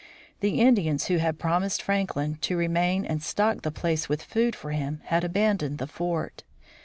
The 0.39 0.59
Indians 0.59 1.09
who 1.09 1.17
had 1.17 1.37
promised 1.37 1.83
Franklin 1.83 2.37
to 2.41 2.57
remain 2.57 3.05
and 3.05 3.21
stock 3.21 3.61
the 3.61 3.69
place 3.69 4.09
with 4.09 4.23
food 4.23 4.55
for 4.55 4.71
him, 4.71 5.01
had 5.03 5.23
abandoned 5.23 5.77
the 5.77 5.85
fort. 5.85 6.41